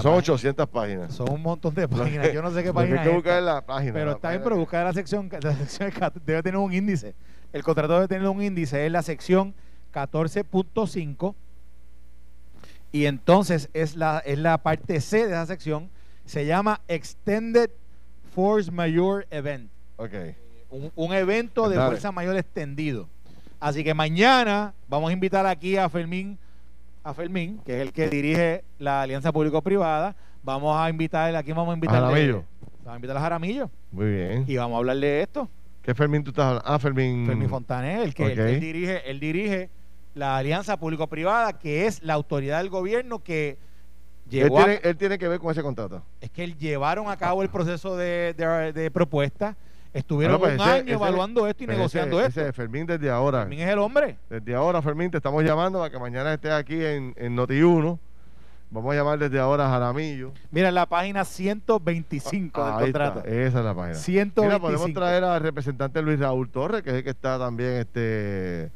[0.02, 1.14] Son 800 páginas.
[1.14, 2.32] Son un montón de páginas.
[2.32, 3.94] Yo no sé qué página hay que buscar la página.
[3.94, 5.28] Pero está bien, pero buscar la sección.
[5.42, 5.92] La sección
[6.24, 7.16] debe tener un índice.
[7.52, 8.86] El contrato debe tener un índice.
[8.86, 9.56] Es la sección
[9.94, 11.34] 14.5.
[12.92, 15.90] Y entonces es la, es la parte C de esa sección.
[16.26, 17.72] Se llama Extended
[18.36, 19.72] Force Mayor Event.
[19.98, 20.14] Ok.
[20.96, 23.10] Un, evento de fuerza mayor extendido.
[23.60, 26.38] Así que mañana vamos a invitar aquí a Fermín
[27.04, 30.16] a Fermín, que es el que dirige la alianza público-privada.
[30.44, 32.44] Vamos a invitar, aquí vamos a invitar a Jaramillo.
[32.80, 33.70] Vamos a invitar a Jaramillo.
[33.92, 34.46] Muy bien.
[34.48, 35.50] Y vamos a hablarle de esto.
[35.82, 36.68] ¿Qué Fermín tú estás hablando?
[36.68, 37.26] Ah, Fermín.
[37.26, 39.70] Fermín Fontané, el que él, dirige, él dirige
[40.14, 43.58] la alianza público-privada, que es la autoridad del gobierno que
[44.30, 44.60] llevó.
[44.60, 46.04] Él tiene, él tiene que ver con ese contrato.
[46.20, 49.56] Es que él llevaron a cabo el proceso de, de, de propuesta
[49.94, 52.42] Estuvieron pues un año evaluando esto y pues negociando esto.
[52.42, 53.40] Ese Fermín desde ahora.
[53.40, 54.18] Fermín es el hombre.
[54.30, 58.00] Desde ahora, Fermín, te estamos llamando para que mañana estés aquí en, en Noti1.
[58.70, 60.32] Vamos a llamar desde ahora a Jaramillo.
[60.50, 63.20] Mira, la página 125 del contrato.
[63.26, 63.96] esa es la página.
[63.96, 64.42] 125.
[64.44, 68.72] Mira, podemos traer al representante Luis Raúl Torres, que es el que está también este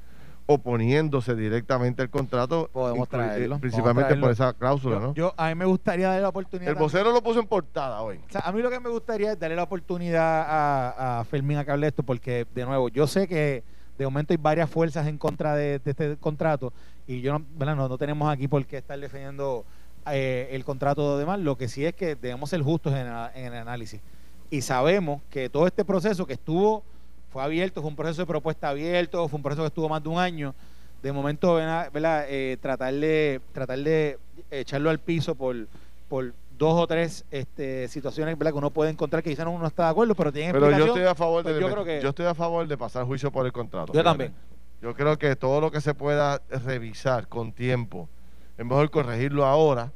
[0.48, 2.70] oponiéndose directamente al contrato.
[2.72, 3.60] Podemos traerlo.
[3.60, 5.14] Principalmente por esa cláusula, ¿no?
[5.14, 6.72] Yo, a mí me gustaría darle la oportunidad.
[6.72, 8.20] El vocero lo puso en portada hoy.
[8.28, 11.58] O sea, a mí lo que me gustaría es darle la oportunidad a, a Fermín
[11.58, 13.64] a que hable esto, porque, de nuevo, yo sé que
[13.98, 16.74] de momento hay varias fuerzas en contra de, este contrato
[17.08, 19.66] y yo no, no, tenemos aquí por qué estar defendiendo
[20.12, 21.40] eh, el contrato de demás.
[21.40, 24.02] Lo que sí es que debemos ser justos en, en el análisis.
[24.50, 26.84] Y sabemos que todo este proceso que estuvo
[27.36, 30.08] fue abierto, fue un proceso de propuesta abierto, fue un proceso que estuvo más de
[30.08, 30.56] un año.
[31.04, 32.26] De momento, ¿verdad?
[32.30, 34.18] Eh, tratar, de, tratar de
[34.50, 35.68] echarlo al piso por,
[36.08, 38.54] por dos o tres este, situaciones ¿verdad?
[38.54, 40.86] que uno puede encontrar que quizás uno no está de acuerdo, pero tiene Pero yo
[40.86, 43.92] estoy a favor de, pues yo, estoy a favor de pasar juicio por el contrato.
[43.92, 44.34] Yo también.
[44.82, 48.08] Yo creo que todo lo que se pueda revisar con tiempo,
[48.58, 49.92] es mejor corregirlo ahora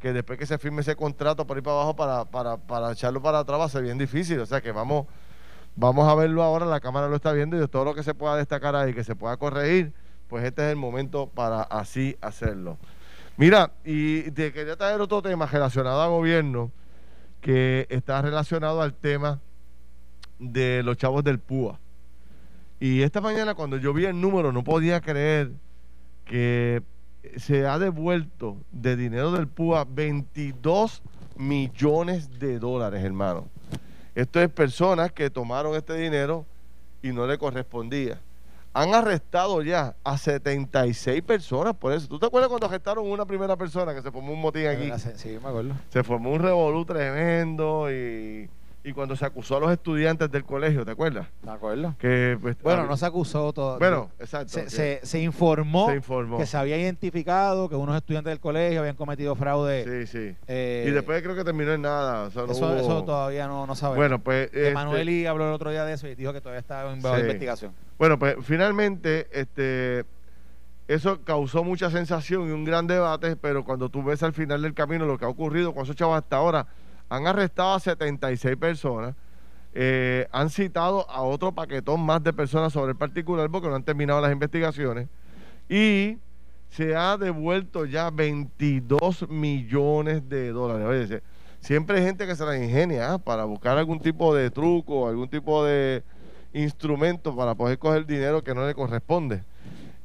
[0.00, 3.22] que después que se firme ese contrato por ir para abajo para, para, para echarlo
[3.22, 4.40] para atrás va a ser bien difícil.
[4.40, 5.06] O sea que vamos,
[5.76, 8.36] vamos a verlo ahora, la cámara lo está viendo y todo lo que se pueda
[8.36, 9.92] destacar ahí, que se pueda corregir,
[10.28, 12.78] pues este es el momento para así hacerlo.
[13.36, 16.70] Mira, y te quería traer otro tema relacionado al gobierno,
[17.40, 19.40] que está relacionado al tema
[20.38, 21.78] de los chavos del PUA.
[22.80, 25.52] Y esta mañana cuando yo vi el número no podía creer
[26.24, 26.82] que
[27.36, 31.02] se ha devuelto de dinero del PUA 22
[31.36, 33.48] millones de dólares, hermano.
[34.14, 36.46] Esto es personas que tomaron este dinero
[37.02, 38.20] y no le correspondía.
[38.72, 42.08] Han arrestado ya a 76 personas por eso.
[42.08, 44.90] ¿Tú te acuerdas cuando arrestaron una primera persona que se formó un motín aquí?
[45.16, 45.74] Sí, me acuerdo.
[45.90, 48.48] Se formó un revolú tremendo y
[48.84, 51.26] y cuando se acusó a los estudiantes del colegio, ¿te acuerdas?
[51.42, 51.94] ¿De acuerdo?
[51.98, 53.78] Que, pues, bueno, no se acusó todo.
[53.78, 54.60] Bueno, exacto.
[54.68, 55.88] Se, se, informó,
[56.36, 60.06] que se había identificado que unos estudiantes del colegio habían cometido fraude.
[60.06, 60.36] Sí, sí.
[60.46, 62.28] Eh, y después creo que terminó en nada.
[62.28, 63.96] eso, eso, todavía no, no sabemos.
[63.96, 64.50] Bueno, pues.
[64.52, 67.72] Emanueli este, habló el otro día de eso y dijo que todavía estaba en investigación.
[67.96, 70.04] Bueno, pues finalmente, este.
[70.86, 74.74] Eso causó mucha sensación y un gran debate, pero cuando tú ves al final del
[74.74, 76.66] camino lo que ha ocurrido con esos chavos hasta ahora,
[77.14, 79.14] han arrestado a 76 personas.
[79.76, 83.82] Eh, han citado a otro paquetón más de personas sobre el particular porque no han
[83.82, 85.08] terminado las investigaciones.
[85.68, 86.18] Y
[86.70, 90.86] se ha devuelto ya 22 millones de dólares.
[91.08, 91.22] Oye,
[91.60, 93.18] siempre hay gente que se la ingenia ¿ah?
[93.18, 96.02] para buscar algún tipo de truco, algún tipo de
[96.52, 99.42] instrumento para poder coger dinero que no le corresponde.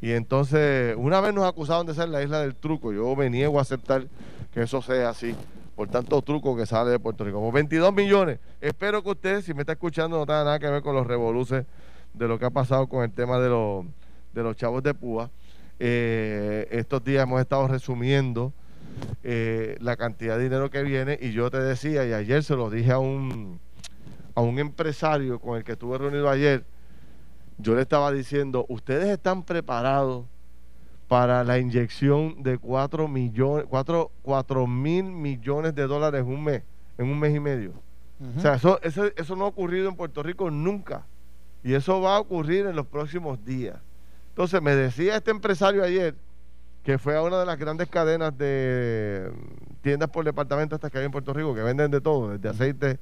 [0.01, 2.93] Y entonces, una vez nos acusaron de ser la isla del truco.
[2.93, 4.07] Yo me niego a aceptar
[4.53, 5.35] que eso sea así
[5.79, 7.37] por tanto truco que sale de Puerto Rico.
[7.37, 8.39] Como 22 millones.
[8.59, 11.65] Espero que usted, si me está escuchando, no tenga nada que ver con los revoluces
[12.13, 13.85] de lo que ha pasado con el tema de los,
[14.33, 15.31] de los chavos de Púa.
[15.79, 18.51] Eh, estos días hemos estado resumiendo
[19.23, 22.69] eh, la cantidad de dinero que viene y yo te decía, y ayer se lo
[22.69, 23.61] dije a un,
[24.35, 26.65] a un empresario con el que estuve reunido ayer,
[27.57, 30.25] yo le estaba diciendo, ustedes están preparados
[31.09, 36.61] para la inyección de 4 millones, 4, mil millones de dólares en un mes,
[36.99, 37.73] en un mes y medio.
[38.37, 41.05] O sea, eso, eso, eso no ha ocurrido en Puerto Rico nunca.
[41.63, 43.77] Y eso va a ocurrir en los próximos días.
[44.29, 46.15] Entonces, me decía este empresario ayer,
[46.83, 49.31] que fue a una de las grandes cadenas de
[49.81, 52.99] tiendas por departamento estas que hay en Puerto Rico, que venden de todo, desde aceite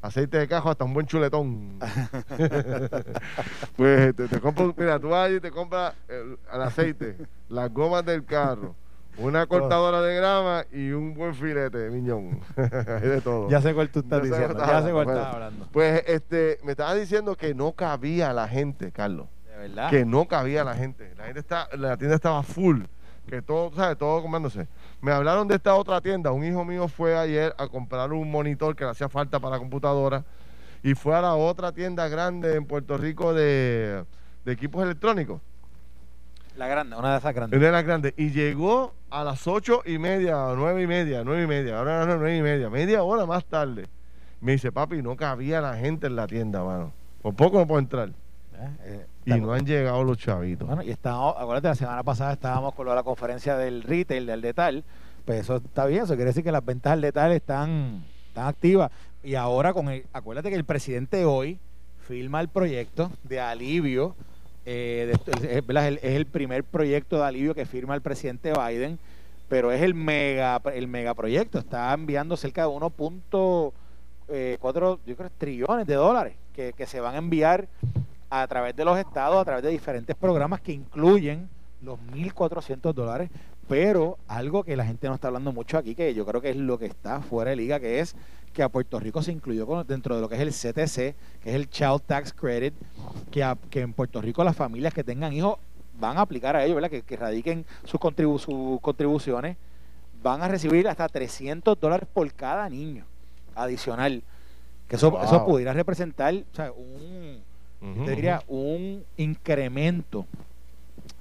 [0.00, 1.78] aceite de cajo hasta un buen chuletón.
[3.76, 7.16] pues te, te compras, mira, tú vas y te compras el, aceite,
[7.48, 8.74] las gomas del carro,
[9.18, 12.40] una cortadora de grama y un buen filete, miñón.
[12.56, 13.48] Hay de todo.
[13.48, 14.56] Ya sé cuál tú estás diciendo.
[14.58, 15.68] ya sé cuál estás hablando.
[15.72, 19.26] Pues este, me estabas diciendo que no cabía la gente, Carlos.
[19.46, 19.90] De verdad.
[19.90, 21.14] Que no cabía la gente.
[21.16, 22.82] La gente está, la tienda estaba full.
[23.28, 23.98] Que todo, ¿sabes?
[23.98, 24.66] Todo comiéndose.
[25.02, 26.32] Me hablaron de esta otra tienda.
[26.32, 29.58] Un hijo mío fue ayer a comprar un monitor que le hacía falta para la
[29.58, 30.24] computadora
[30.82, 34.04] y fue a la otra tienda grande en Puerto Rico de,
[34.46, 35.40] equipos electrónicos.
[36.56, 37.58] La grande, una de esas grandes.
[37.58, 38.14] Una de las grandes.
[38.16, 41.78] Y llegó a las ocho y media, nueve y media, nueve y media.
[41.78, 42.70] Ahora no, nueve y media.
[42.70, 43.86] Media hora más tarde.
[44.40, 46.92] Me dice, papi, no cabía la gente en la tienda, mano.
[47.22, 48.10] Por poco no puedo entrar.
[48.58, 50.66] Eh, eh, y no han llegado los chavitos.
[50.66, 54.84] Bueno, y estamos, acuérdate, la semana pasada estábamos con la conferencia del retail, del detal,
[55.24, 58.90] pues eso está bien, eso quiere decir que las ventas al detal están, están activas.
[59.22, 61.58] Y ahora con el, acuérdate que el presidente hoy
[62.06, 64.16] firma el proyecto de alivio,
[64.64, 68.98] eh, es, el, es el primer proyecto de alivio que firma el presidente Biden,
[69.48, 73.72] pero es el mega, el megaproyecto, está enviando cerca de 1.4
[74.30, 74.58] eh,
[75.06, 77.66] yo creo, trillones de dólares que, que se van a enviar
[78.30, 81.48] a través de los estados, a través de diferentes programas que incluyen
[81.82, 83.30] los 1.400 dólares,
[83.68, 86.56] pero algo que la gente no está hablando mucho aquí, que yo creo que es
[86.56, 88.16] lo que está fuera de liga, que es
[88.52, 90.94] que a Puerto Rico se incluyó dentro de lo que es el CTC,
[91.42, 92.74] que es el Child Tax Credit,
[93.30, 95.58] que, que en Puerto Rico las familias que tengan hijos
[95.98, 96.90] van a aplicar a ellos, ¿verdad?
[96.90, 98.00] Que, que radiquen sus,
[98.40, 99.56] sus contribuciones,
[100.22, 103.04] van a recibir hasta 300 dólares por cada niño
[103.54, 104.22] adicional.
[104.88, 106.34] Que eso, eso pudiera representar
[106.76, 107.42] un
[107.80, 110.26] te diría un incremento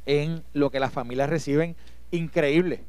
[0.05, 1.75] en lo que las familias reciben
[2.11, 2.83] increíble,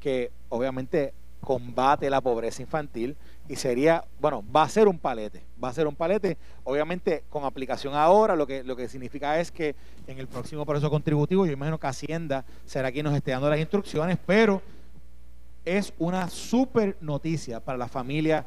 [0.00, 3.16] que obviamente combate la pobreza infantil
[3.48, 7.44] y sería, bueno, va a ser un palete, va a ser un palete, obviamente con
[7.44, 9.76] aplicación ahora, lo que, lo que significa es que
[10.08, 13.60] en el próximo proceso contributivo, yo imagino que Hacienda será quien nos esté dando las
[13.60, 14.60] instrucciones, pero
[15.64, 18.46] es una super noticia para la familia